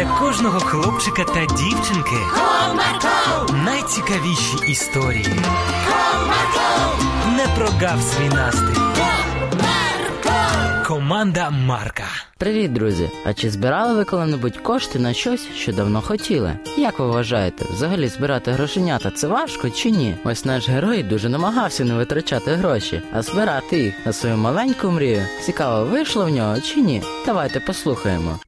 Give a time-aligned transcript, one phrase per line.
[0.00, 5.26] для кожного хлопчика та дівчинки Comarco, найцікавіші історії.
[5.88, 8.80] Comarco, Не прогав свій настрій.
[8.96, 10.86] Comarco.
[10.86, 12.04] Команда Марка.
[12.38, 13.10] Привіт, друзі!
[13.26, 16.52] А чи збирали ви коли-небудь кошти на щось, що давно хотіли?
[16.76, 20.16] Як ви вважаєте, взагалі збирати грошенята це важко чи ні?
[20.24, 25.22] Ось наш герой дуже намагався не витрачати гроші, а збирати їх на свою маленьку мрію.
[25.42, 27.02] Цікаво, вийшло в нього чи ні?
[27.26, 28.38] Давайте послухаємо.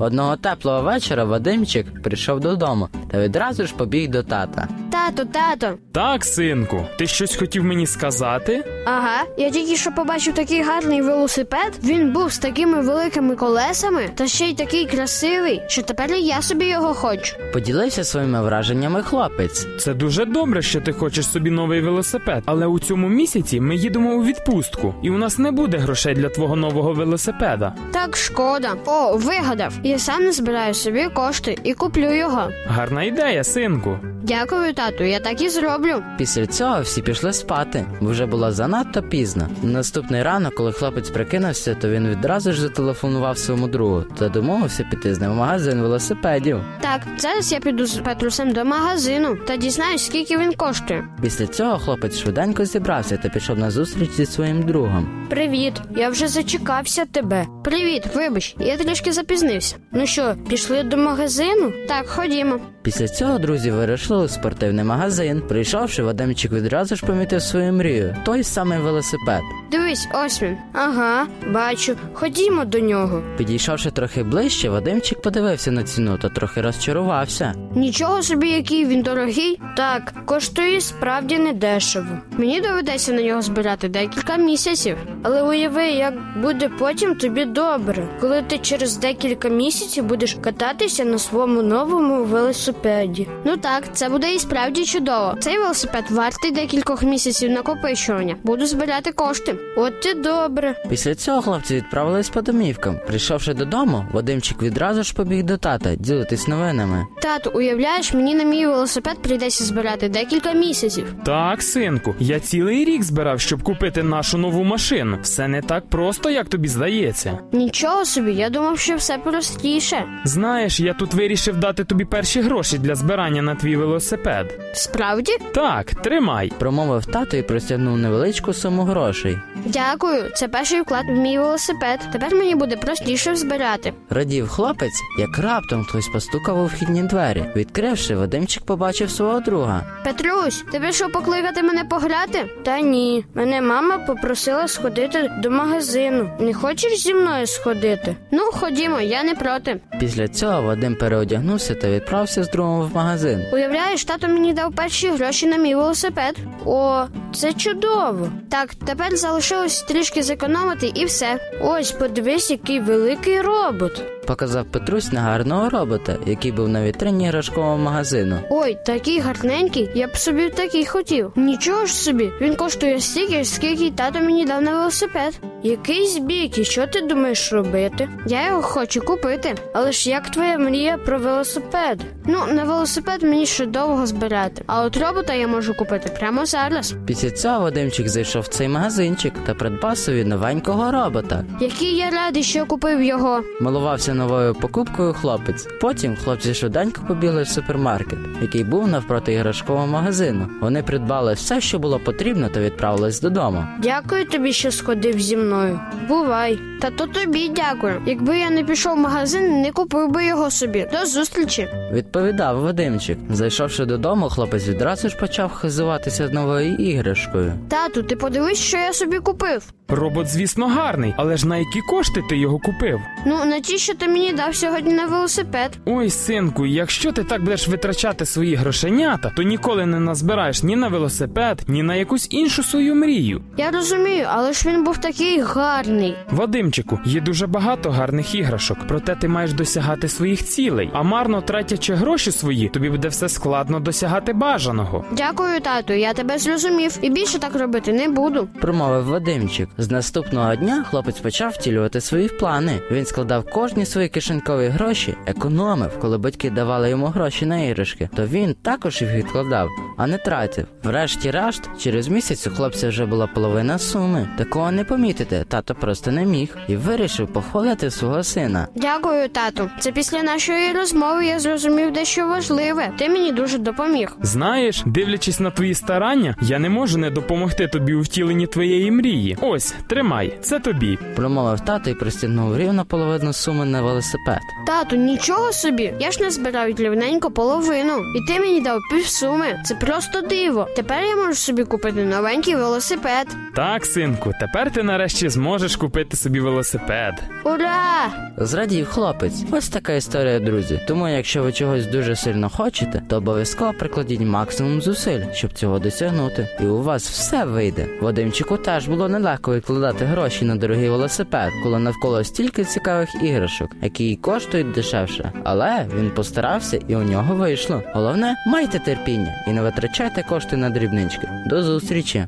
[0.00, 4.68] Одного теплого вечора Вадимчик прийшов додому та відразу ж побіг до тата.
[4.90, 5.78] Тато, тато.
[5.92, 8.64] Так, синку, ти щось хотів мені сказати?
[8.86, 11.72] Ага, я тільки що побачив такий гарний велосипед.
[11.84, 16.42] Він був з такими великими колесами, та ще й такий красивий, що тепер і я
[16.42, 17.36] собі його хочу.
[17.52, 19.66] Поділився своїми враженнями хлопець.
[19.78, 24.14] Це дуже добре, що ти хочеш собі новий велосипед, але у цьому місяці ми їдемо
[24.14, 27.74] у відпустку, і у нас не буде грошей для твого нового велосипеда.
[27.92, 28.74] Так шкода.
[28.86, 29.72] О, вигадав.
[29.82, 32.50] Я сам не збираю собі кошти і куплю його.
[32.66, 33.98] Гарна ідея, синку.
[34.22, 36.02] Дякую, тату, я так і зроблю.
[36.18, 39.48] Після цього всі пішли спати, бо вже було занадто пізно.
[39.62, 45.14] Наступний ранок, коли хлопець прикинувся, то він відразу ж зателефонував своєму другу та домовився піти
[45.14, 46.60] з ним в магазин велосипедів.
[46.80, 51.04] Так, зараз я піду з Петрусем до магазину та дізнаюсь, скільки він коштує.
[51.22, 55.26] Після цього хлопець швиденько зібрався та пішов на зустріч зі своїм другом.
[55.30, 57.46] Привіт, я вже зачекався тебе.
[57.64, 59.76] Привіт, вибач, я трішки запізнився.
[59.92, 61.72] Ну що, пішли до магазину?
[61.88, 62.60] Так, ходімо.
[62.82, 65.42] Після цього друзі вирішили у спортивний магазин.
[65.48, 69.42] Прийшовши, Вадимчик відразу ж помітив свою мрію той самий велосипед.
[69.70, 70.56] Дивись, ось він.
[70.72, 71.96] Ага, бачу.
[72.12, 73.22] Ходімо до нього.
[73.38, 77.54] Підійшовши трохи ближче, Вадимчик подивився на ціну та трохи розчарувався.
[77.74, 79.60] Нічого собі, який він дорогий.
[79.76, 82.06] Так, коштує справді недешево.
[82.38, 84.96] Мені доведеться на нього збирати декілька місяців.
[85.22, 91.18] Але уяви, як буде потім тобі добре, коли ти через декілька місяців будеш кататися на
[91.18, 93.28] своєму новому велосипеді.
[93.44, 95.36] Ну так, це буде і справді чудово.
[95.40, 98.36] Цей велосипед вартий декількох місяців накопичування.
[98.42, 99.56] Буду збирати кошти.
[99.76, 100.74] От і добре.
[100.88, 103.00] Після цього хлопці відправились по домівкам.
[103.06, 107.06] Прийшовши додому, Вадимчик відразу ж побіг до тата ділитись новинами.
[107.22, 111.14] Тату, уявляєш, мені на мій велосипед прийдеться збирати декілька місяців.
[111.24, 115.18] Так, синку, я цілий рік збирав, щоб купити нашу нову машину.
[115.22, 117.38] Все не так просто, як тобі здається.
[117.52, 120.04] Нічого собі, я думав, що все простіше.
[120.24, 124.60] Знаєш, я тут вирішив дати тобі перші гроші для збирання на твій велосипед.
[124.74, 125.32] Справді?
[125.54, 126.52] Так, тримай.
[126.58, 129.38] Промовив тато і простягнув невеличку суму грошей.
[129.64, 132.00] Дякую, це перший вклад в мій велосипед.
[132.12, 133.92] Тепер мені буде простіше збирати.
[134.10, 137.44] Радів хлопець, як раптом хтось постукав у вхідні двері.
[137.56, 139.82] Відкривши, Вадимчик побачив свого друга.
[140.04, 142.50] Петрусь, тебе що покликати мене пограти?
[142.64, 143.24] Та ні.
[143.34, 146.30] Мене мама попросила сходити до магазину.
[146.40, 148.16] Не хочеш зі мною сходити?
[148.30, 149.80] Ну, ходімо, я не проти.
[150.00, 153.44] Після цього Вадим переодягнувся та відправився з другом в магазин.
[153.52, 156.36] Уявляєш, тато мені дав перші гроші на мій велосипед.
[156.64, 158.28] О, це чудово.
[158.50, 161.50] Так, тепер залишилось трішки зекономити і все.
[161.60, 164.02] Ось, подивись, який великий робот.
[164.26, 168.38] Показав Петрусь на гарного робота, який був на вітрині іграшкового магазину.
[168.50, 171.32] Ой, такий гарненький, я б собі такий хотів.
[171.36, 175.40] Нічого ж собі, він коштує стільки, скільки тато мені дав на велосипед.
[175.62, 178.08] Який збік, і що ти думаєш робити?
[178.26, 179.54] Я його хочу купити.
[179.74, 182.00] Але ж як твоя мрія про велосипед?
[182.26, 186.94] Ну, на велосипед мені ще довго збирати, а от робота я можу купити прямо зараз.
[187.06, 191.44] Після цього Вадимчик зайшов в цей магазинчик та придбав собі новенького робота.
[191.60, 193.40] Який я радий, що купив його.
[193.60, 195.68] Малувався новою покупкою хлопець.
[195.80, 200.46] Потім хлопці швиденько побігли в супермаркет, який був навпроти іграшкового магазину.
[200.60, 203.64] Вони придбали все, що було потрібно, та відправились додому.
[203.82, 205.80] Дякую тобі, що сходив зі мною.
[206.08, 206.58] Бувай.
[206.80, 208.02] Та то тобі дякую.
[208.06, 210.86] Якби я не пішов в магазин, не купив би його собі.
[211.00, 211.68] До зустрічі.
[211.92, 213.18] Відповідав Вадимчик.
[213.30, 217.52] Зайшовши додому, хлопець відразу ж почав хизуватися новою іграшкою.
[217.68, 219.62] Тату, ти подивись, що я собі купив.
[219.88, 223.00] Робот, звісно, гарний, але ж на які кошти ти його купив?
[223.26, 225.78] Ну, на ті, що ти мені дав сьогодні на велосипед.
[225.86, 230.88] Ой, синку, якщо ти так будеш витрачати свої грошенята, то ніколи не назбираєш ні на
[230.88, 233.42] велосипед, ні на якусь іншу свою мрію.
[233.56, 236.16] Я розумію, але ж він був такий гарний.
[236.30, 241.94] Вадимчику, є дуже багато гарних іграшок, проте ти маєш досягати своїх цілей, а марно тратячи
[241.94, 245.04] гроші свої, тобі буде все складно досягати бажаного.
[245.12, 248.48] Дякую, тату, я тебе зрозумів і більше так робити не буду.
[248.60, 249.68] Промовив Вадимчик.
[249.78, 252.80] З наступного дня хлопець почав втілювати свої плани.
[252.90, 258.26] Він складав кожні свої кишенькові гроші економив, коли батьки давали йому гроші на іграшки, то
[258.26, 260.66] він також їх відкладав, а не тратив.
[260.84, 264.28] Врешті-решт, через місяць у хлопця вже була половина суми.
[264.38, 268.68] Такого не помітити, тато просто не міг і вирішив похвалити свого сина.
[268.76, 269.70] Дякую, тату.
[269.80, 272.92] Це після нашої розмови я зрозумів дещо важливе.
[272.98, 274.16] Ти мені дуже допоміг.
[274.22, 278.99] Знаєш, дивлячись на твої старання, я не можу не допомогти тобі у втіленні твоєї мрії.
[279.40, 280.98] Ось, тримай, це тобі.
[281.16, 284.40] Промовив тато і пристігнув рівно половину суми на велосипед.
[284.66, 285.94] Тату, нічого собі.
[286.00, 287.92] Я ж не збирав рівненько половину.
[288.16, 289.46] І ти мені дав півсуми.
[289.64, 290.66] Це просто диво.
[290.76, 293.26] Тепер я можу собі купити новенький велосипед.
[293.54, 297.14] Так, синку, тепер ти нарешті зможеш купити собі велосипед.
[297.44, 298.32] Ура!
[298.36, 299.44] Зрадів хлопець.
[299.50, 300.80] Ось така історія, друзі.
[300.88, 306.48] Тому, якщо ви чогось дуже сильно хочете, то обов'язково прикладіть максимум зусиль, щоб цього досягнути.
[306.60, 307.86] І у вас все вийде.
[308.00, 314.10] Вадимчику теж було нелегко відкладати гроші на дорогий велосипед, коли навколо стільки цікавих іграшок, які
[314.10, 315.32] й коштують дешевше.
[315.44, 317.82] Але він постарався і у нього вийшло.
[317.92, 321.28] Головне, майте терпіння і не витрачайте кошти на дрібнички.
[321.46, 322.26] До зустрічі!